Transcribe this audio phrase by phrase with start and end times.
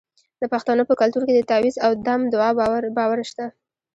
[0.41, 2.49] د پښتنو په کلتور کې د تعویذ او دم دعا
[2.97, 3.45] باور شته.